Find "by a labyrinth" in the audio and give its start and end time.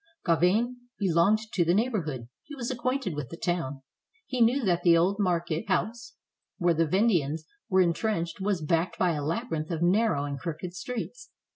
8.97-9.69